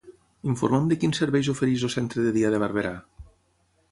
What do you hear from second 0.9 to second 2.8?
de quins serveis ofereix el centre de dia de